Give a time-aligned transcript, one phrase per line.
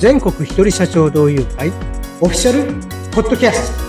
[0.00, 1.68] 全国一人社長同友会
[2.22, 2.72] オフィシャル
[3.10, 3.84] ポッドキャスト。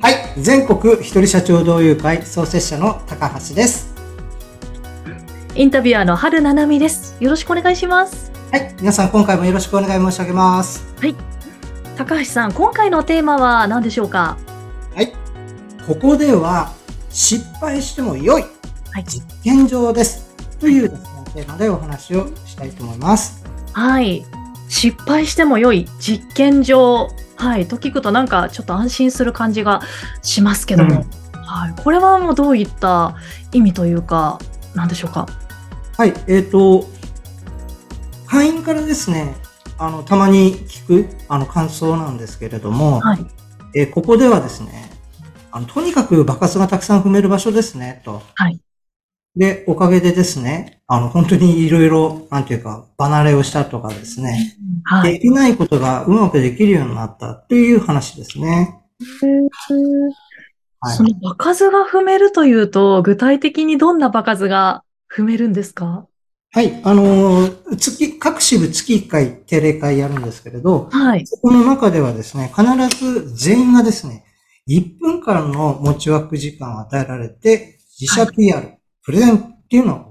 [0.00, 3.94] はい全国一人社長同友会創設者の高橋です。
[5.54, 7.14] インタビュアーの春七海です。
[7.20, 8.32] よろしくお願いします。
[8.50, 10.84] はい皆さん今回もよろしくお願い申し上げます。
[11.96, 14.36] 高橋さん、今回のテーマは何でしょうか？
[14.92, 15.12] はい。
[15.86, 16.72] ここでは
[17.10, 18.44] 失敗しても良い
[18.90, 19.04] はい。
[19.04, 20.26] 実験場です。
[20.58, 24.24] というですねテーマでお話をしたいと思いますはい。
[24.68, 27.08] 失敗しても良い実験場。
[27.36, 27.68] はい。
[27.68, 29.82] と聞くとなんかちょっと安心する感じが
[30.22, 31.04] しますけども。
[31.34, 31.74] はい。
[31.84, 33.16] これはもうどういった
[33.52, 34.38] 意味というか、
[34.74, 35.26] なんでしょうか？
[35.98, 36.86] はい、えっ、と、
[38.26, 39.36] 会員からですね、
[39.78, 43.26] あの、たまに聞く、あの、感想なんですけれども、はい。
[43.74, 44.90] えーここではですね、
[45.52, 48.22] あの、とにかく爆発がたくさん踏める場所ですね、と。
[48.34, 48.58] はい。
[49.36, 55.14] で、おかげでですね、あの、本当にいろいろ、なんていうか、離れをしたとかですね、はい。
[55.14, 58.82] できないことがうまくできるようになったという話ですね。
[60.80, 66.06] はいその場数が踏めるというと、具体的にどんな場数が踏めるんですか？
[66.52, 71.26] はい、あのー月、各支部月1回定例会やるんですけれど、はい。
[71.26, 72.64] そこの中ではですね、必
[72.98, 74.24] ず全員がですね、
[74.68, 80.05] 1分間の持ち枠時間を与えられて、自社 PR、プレゼンっていうのを。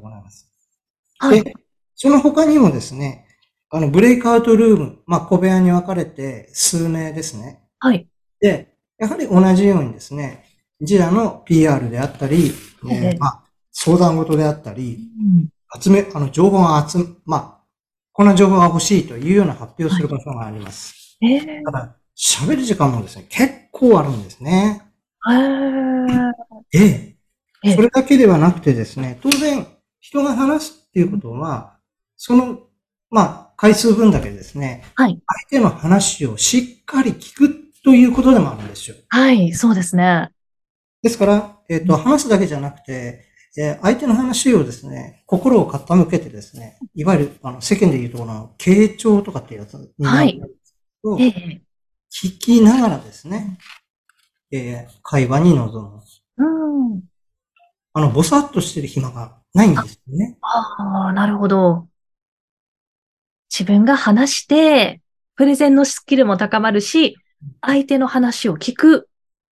[1.27, 1.43] はい。
[1.43, 1.53] で、
[1.95, 3.25] その他にもですね、
[3.69, 7.61] あの、ブレイクアウトルーム、まあ、小部屋に分かれて数名ですね。
[7.79, 8.07] はい。
[8.39, 10.45] で、やはり同じようにですね、
[10.79, 12.53] 自社の PR であったり、
[12.89, 17.65] えええーまあ、相談事であったり、うん集め、あの、情報が集め、まあ、
[18.13, 21.17] こんな情報が欲しいというような発表をする場所があります。
[21.21, 24.81] えーただ、喋る時間もですね、結構あるんですね。
[25.27, 26.31] へー
[26.71, 27.17] で、
[27.65, 29.67] ええそれだけではなくてですね、当然、
[29.99, 31.75] 人が話すっていうことは、
[32.15, 32.59] その、
[33.09, 35.21] まあ、回数分だけですね、はい。
[35.49, 38.95] 相手の話をしっかり聞くということでもあるんですよ。
[39.09, 40.29] はい、そうですね。
[41.03, 43.25] ですから、えっ、と、話すだけじゃなくて、
[43.57, 51.61] えー相手の話をですね、心を傾けてですね、いわゆる、あの、世間で言うところの、傾聴とかっていうやつになるんですけど、ええ。
[52.09, 53.57] 聞きながらですね、
[54.49, 56.01] えー会話に臨む。
[56.37, 57.01] うん。
[57.97, 60.37] あの、ぼさっとしてる暇がないんですよね。
[60.41, 61.87] ああ、なるほど。
[63.49, 65.01] 自分が話して、
[65.35, 67.17] プレゼンのスキルも高まるし、
[67.61, 69.07] 相手の話を聞く、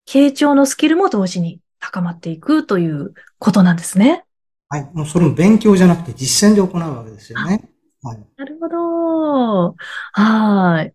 [0.06, 4.26] 傾聴のスキルも同時に高まっていくということなんですね。
[4.68, 4.90] はい。
[4.94, 7.70] もうそれも勉強じゃなくて実践で行うわけですよね。
[8.02, 8.20] はい。
[8.36, 9.76] なるほど。
[10.12, 10.94] はーい。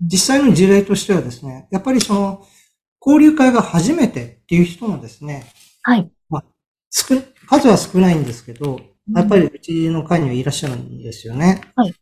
[0.00, 2.46] 実際の事例としてはですね、やっぱりその、
[3.06, 5.44] 交流会が初めてっていう人もですね、
[5.82, 6.10] はい。
[6.94, 7.16] 少、
[7.48, 8.80] 数は少ないんですけど、
[9.12, 11.60] やっぱりうちの会にはいらっしゃるんですよね。
[11.74, 11.94] はい。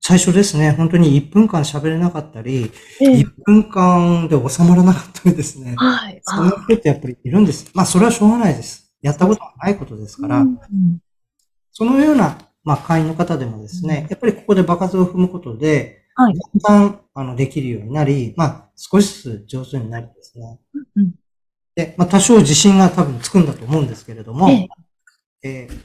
[0.00, 5.74] 最初ですね、本当に1分間喋れなかったり、ええ1分間で収まらなかったりですね。
[5.76, 6.20] はい。
[6.24, 7.70] そんな人ってやっぱりいるんです。
[7.72, 8.92] まあ、それはしょうがないです。
[9.00, 10.58] やったことがないことですから、うん
[11.72, 16.34] そのような、まあ、会員の方でもですね、やっぱりここで場数を踏むことで、はい。
[16.60, 20.58] だんだん、あの、できるようになり、まあ、少しずつ上手になりですね。
[20.96, 21.14] うん
[21.80, 24.68] で、まあ、多少自信が多分つくんだと思うんですけれども、ええ。
[25.42, 25.80] えー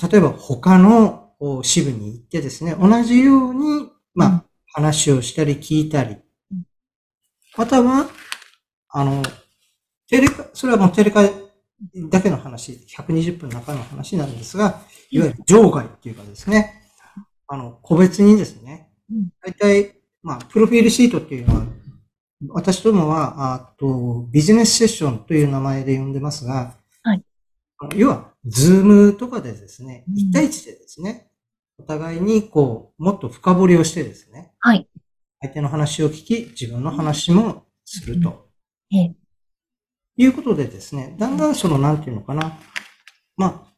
[0.00, 4.42] 例えば他のお支部に行ってですね、同じように、まあ、うん。
[4.70, 6.18] 話をしたり聞いたり
[6.52, 6.62] うん、
[7.56, 8.08] または、
[8.90, 9.22] あの、
[10.08, 16.84] テレカ、それはもうテレカだけの話、120分の中の話なんですが、いわゆる場外っていうかですね、
[17.48, 21.66] あの、個別にですねうん、大体、まあ、プロフィールシートっていうのは、
[22.46, 27.24] 私どもは、あと、ビジネスセッションという名前で呼んでますが、はい
[27.96, 31.30] 要は、ズームとかでですね、うん一対一でですね、
[31.78, 34.88] お互いにこう、もっと深掘りをしてですね、はい。
[35.40, 38.48] 相手の話を聞き、自分の話もすると
[38.92, 39.14] ええ。
[40.16, 42.58] いうことでですね、だんだんその、なんていうのかな、
[43.36, 43.72] まあ、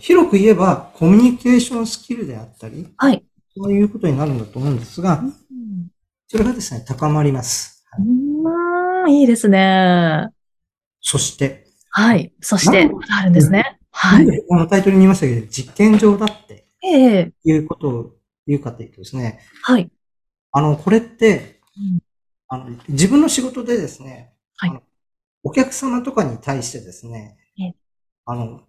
[0.00, 3.24] 広く言えば、コミュニケーションスキルであったり、はい。
[3.56, 5.34] そういうことになるんだと思うんですが、うん
[6.28, 7.84] それがですね、高まります。
[7.90, 10.28] はいうーん、いいですね。
[11.00, 12.32] そして、はい。
[12.40, 13.78] そして、あるんですね。
[13.92, 17.32] はないこのタイトルに言いましたけど、実験場だってええ。
[17.44, 18.10] いうことを
[18.46, 19.90] 言うかというとですね、はい。
[20.52, 21.98] あの、これって、うん
[22.48, 24.82] あの、自分の仕事でですね、はい
[25.42, 27.74] お客様とかに対してですねええ、
[28.24, 28.62] あの、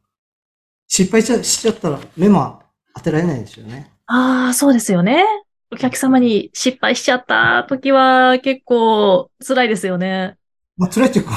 [0.87, 2.61] 失敗しちゃしちゃったら目も
[2.95, 3.91] 当てられないですよね。
[4.05, 5.23] ああ、そうですよね。
[5.71, 10.37] お客様に失敗しちゃった時は結構辛いですよね。
[10.77, 11.31] まあ、辛いというか、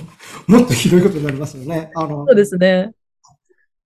[0.48, 1.90] もっとひどいことになりますよね。
[1.94, 2.92] あのそう、ですね。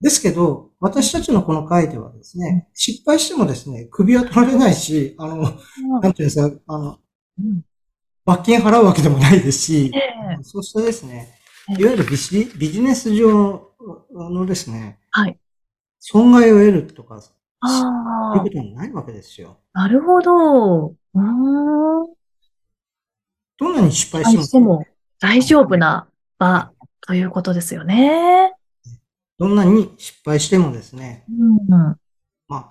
[0.01, 5.43] ですけど、私たちのこの会ではですね、失敗してもですね、首は取られないし、あの、
[6.01, 6.99] なんていうんですか、あの、
[7.39, 7.63] うん
[8.25, 11.35] 罰金払うわけでもないですし、ええそうしたですね、
[11.71, 13.73] ええいわゆるビジビジネス上
[14.13, 15.37] のですね、はい。
[15.99, 17.21] 損害を得るとか、
[17.65, 19.59] ああいうこ、とはないわけですよ。
[19.73, 20.87] なるほど。
[20.89, 22.15] うーん。
[23.59, 24.87] どんなに失敗しても、しても
[25.21, 26.73] 大丈夫な場
[27.07, 28.53] ということですよね。
[29.39, 31.67] どんなに失敗してもですね、うん。
[32.49, 32.71] ま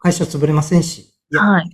[0.00, 1.70] 会社潰れませんし、いや、はい。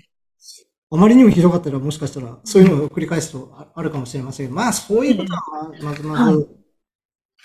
[0.88, 5.42] あまりにもひどかったらもしかしたらそういうのを繰り返すとああるかもしれませんけど、まあそういうことは
[5.82, 6.48] ままずまず、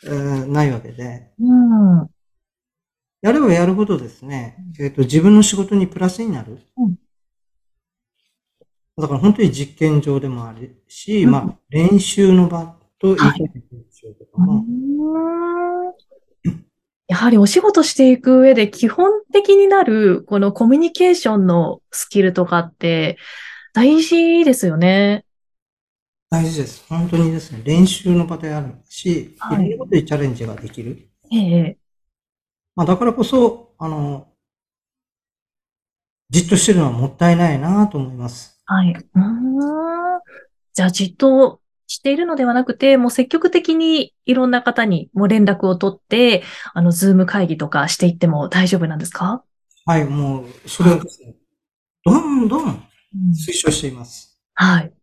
[0.06, 1.54] えーないわけで、う
[2.04, 2.11] ん。
[3.22, 6.60] やればやるほどですね、えっ、と、自分の仕事にプラスになる。
[6.78, 6.96] うん
[8.98, 14.66] だから本当に実験場でもあるし、うんまあ練習の場と言い換えていくんでしょうけどうも、
[17.08, 23.18] やはりお仕事していく上で基本的になるこのコミュニケーションのスキルとかって
[23.74, 25.26] 大事ですよね。
[26.30, 26.86] 大事です。
[26.88, 31.10] 本当にですね、練習の場であるし、はいいろんなことにチャレンジができる。
[31.32, 31.78] ええ。
[32.76, 34.28] まあだからこそ、あの、
[36.30, 38.62] じっとしてるのはもったいないなと思います。
[38.66, 38.92] はい。
[38.92, 40.22] うーん。
[40.74, 49.44] じゃあじっとしているのではなくて、もう積極的にいろんな方にもう連絡を取って、あの、ズーム会議とかしていっても大丈夫なんですか？
[49.86, 51.36] はい、もう、それをですね、
[52.06, 54.42] どんどんうん推奨しています。
[54.54, 54.94] はい。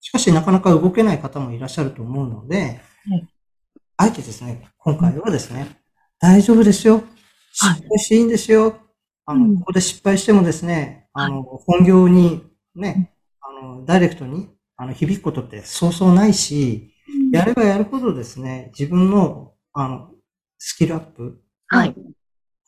[0.00, 3.28] しかし、なかなか動けない方もいらっしゃると思うのではい、
[3.96, 5.81] あえてですね、今回はですね、
[6.22, 6.94] 大丈夫ですよ。
[6.94, 7.04] はい
[7.54, 8.78] 失敗していいんですよ。
[9.26, 12.42] あうんの、ここで失敗してもですね、あの、本業に
[12.74, 16.94] ね、あの、ダイレクトに、あの、響くことってそうそうないし、
[17.32, 20.12] やればやるほどですね、自分の、あの、
[20.58, 21.94] スキルアップはい。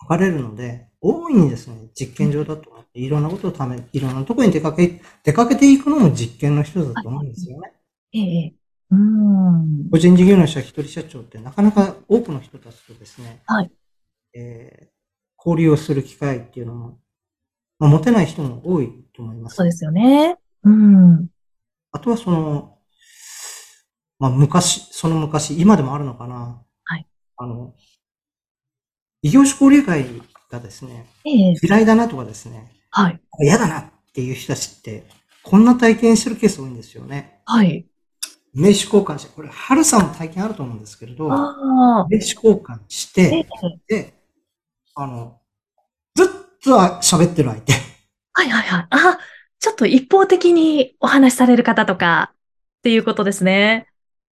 [0.02, 7.72] 書かれるので、大いにですね、実験場だと思って、いろんなことをため、いろんなところに出かけ、出かけていくのも実験の一つだと思うんですよね。
[8.12, 8.18] え
[8.48, 8.54] え。
[8.94, 9.91] うーん。
[9.91, 13.70] 個人事業主や一人社長ってなかなか多くの人たちとですね、はい
[14.35, 14.94] えー
[15.44, 16.99] 交流をする機会っていうのも、
[17.79, 19.56] まあ、持てない人も多いと思います。
[19.56, 20.38] そうですよね。
[20.62, 21.29] うん。
[21.93, 22.79] あとはその、
[24.19, 26.62] まあ昔、その昔、今でもあるのかな。
[26.85, 27.06] はい。
[27.37, 27.75] あの、
[29.20, 30.06] 異業種交流会
[30.50, 31.55] がですね、ええ。
[31.62, 33.20] 嫌いだなとかですね、はい。
[33.43, 35.05] 嫌だなっていう人たちって、
[35.43, 37.43] こんな体験してるケース多いんですよね。
[37.44, 37.87] はい。
[38.54, 42.06] 名刺交換して、これ、ハルさんも体験あると思うんですけれど、名。
[42.20, 43.46] 刺交換しえて
[43.90, 44.02] え、。
[44.02, 44.14] で、
[44.94, 45.40] あの、
[46.14, 46.26] ずっ
[46.62, 46.70] と
[47.02, 47.72] 喋ってる相手。
[48.32, 48.86] はいはいはい。
[48.90, 49.18] あ、
[49.58, 52.36] ちょっと一方的にお話しされる方とかっ
[52.82, 53.88] ていうことですね。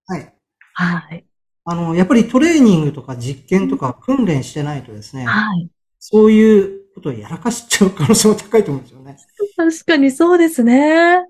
[0.06, 0.34] はい。
[0.74, 1.24] はい。
[1.64, 5.68] あの、やっぱりトレーニングとか実験とか訓練してないとですね、はい。
[5.98, 9.16] そういうことをやらかしちゃう可能性も高いと思うんですよね。
[9.56, 11.24] 確かにそうですね。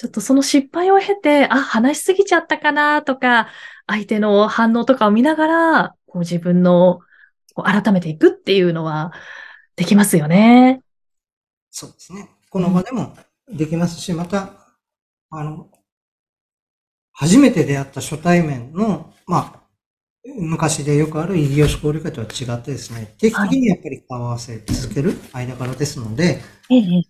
[0.00, 3.48] ちょっとその失敗を経て、あ、話しすぎちゃったかなとか、
[3.86, 7.00] 相手の反応とかを見ながら、こう自分の
[7.54, 9.12] こう改めていくっていうのは
[9.76, 10.80] できますよね。
[11.70, 12.30] そうですね。
[12.48, 13.14] この場でも
[13.46, 14.54] できますし、また、
[15.28, 15.68] あの、
[17.12, 19.60] 初めて出会った初対面の、まあ、
[20.24, 27.02] 昔でよくある異業種交流会とは違ってですね、定期的にやっぱり顔合わせ続ける間柄ですので、ええ。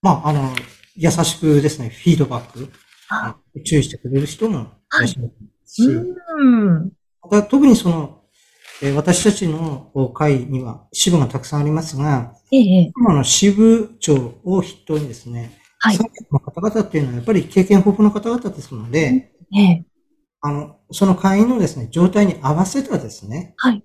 [0.00, 0.54] まあ、あの、
[0.96, 2.70] 優しくですね、フィードバック、
[3.08, 4.64] あ注意してくれる人もい
[5.00, 5.32] らっしゃる
[5.66, 6.92] し、うん。
[7.22, 8.20] また特にその、
[8.82, 12.92] えー私たちの会には支部がたくさんありますが、ええ。
[12.96, 15.98] 今の支部長を筆頭にですね、はい
[16.32, 19.84] の方々っていうのはやっぱり経験豊富な方々ですので、ええ。
[20.40, 23.84] あの、その会員のですね、状態に合わせたですね、はい。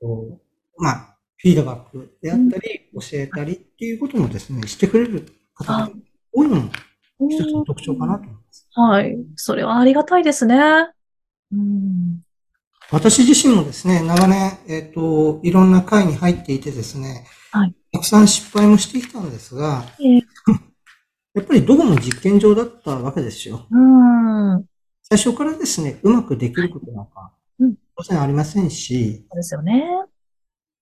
[0.00, 0.40] こ
[0.76, 5.90] うまあ、フィードバックであったり、教えたりっていうこともですね、してくれる方が
[6.38, 6.70] 多いのも
[7.28, 8.68] 一つの特徴かなと思います。
[8.74, 9.16] はい。
[9.36, 10.56] それはありがたいですね。
[11.52, 12.22] うん。
[12.90, 20.22] 私自身もですね、長年、えっ、と、いろんな会に入っていてですね、はいたくさん失敗もしてきたんですが、ええ。
[21.34, 23.66] やっぱりどこも実験場だったわけですよ。
[23.70, 23.78] う
[24.58, 24.64] ん。
[25.02, 29.84] 最初からですね、うまくできることなんかうん、当然ありませんし、そうですよね。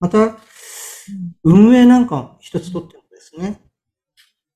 [0.00, 0.36] また、
[1.44, 3.60] 運営なんか一つとってもですね、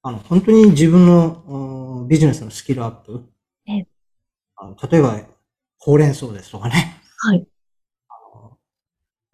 [0.02, 3.24] あの、本当に自分のおビジネスのスキルアップ、
[3.66, 3.86] ええ。
[4.56, 5.20] あの例えば、
[5.78, 7.46] ほうれん草ですとかね、はい。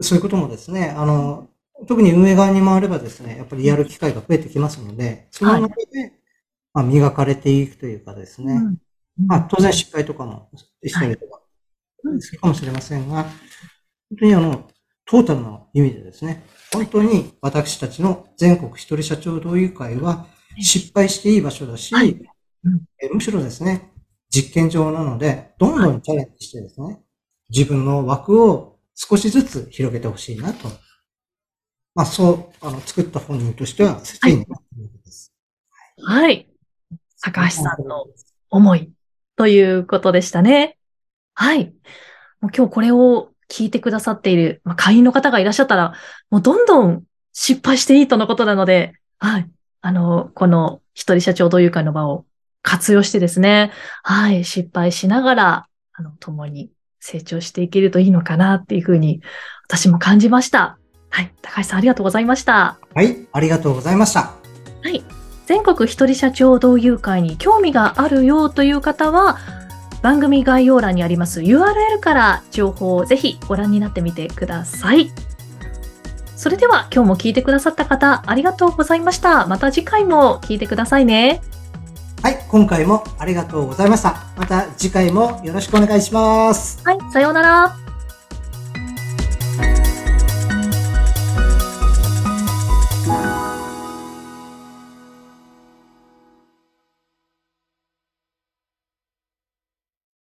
[0.01, 1.49] そういうこともですね、あの、
[1.87, 6.13] 特に運営側に回ればですね、やっぱりやる機会が増えてきますので、その中で、
[6.73, 9.27] まあ、磨かれていくというかですね、うん。
[9.27, 10.51] まあ、当然失敗とかも
[10.85, 11.41] したりとか、
[12.21, 13.33] するかもしれませんが、本
[14.19, 14.69] 当にあの、
[15.05, 20.27] トータルの意味でですね、本当に私たちの全国一人社長同友会は
[20.61, 22.13] 失敗していい場所だし、はい
[22.65, 23.93] うんえむしろですね、
[24.29, 27.01] 実験場なので、どんどんチャレンジしてですね、
[27.49, 30.69] 自分の枠を少しずつ広げてほしいなと。
[31.95, 35.33] まあ、そう、あの、作った本人としては、切に思っているわけです。
[36.03, 36.49] はい。
[37.23, 38.07] 高橋さんの
[38.51, 38.91] 思い
[39.37, 40.77] ということでしたね。
[41.35, 41.67] はい。
[42.41, 45.95] もう今日これを聞いてくださっている、まあ、会員の方がいらっしゃったら、
[46.31, 49.51] もうどんどん失敗していいとのことなので、はい。
[49.87, 52.25] あの、この一人社長同友会の場を
[52.63, 53.71] 活用してですね、
[54.03, 54.45] はい。
[54.45, 59.21] 失敗しながら、あの、共に成長していけるといいのかなっていうふうに、
[59.69, 60.77] 私も感じました。
[61.09, 61.33] はい。
[61.41, 62.79] 高橋さんありがとうございました。
[62.95, 64.23] はい、ありがとうございました。
[64.23, 65.05] はい。
[65.47, 69.39] 全国一人社長同友会に興味があるよという方は、
[70.03, 75.13] 番組概要欄にあります URL から情報をぜひご覧になってみてください。
[76.37, 79.47] それでは今日も聞いてくださった方ありがとうございました。
[79.47, 81.41] また次回も聞いてくださいね。
[82.23, 84.27] はい、今回もありがとうございました。
[84.37, 86.81] また次回もよろしくお願いします。
[86.85, 87.86] はい、さようなら。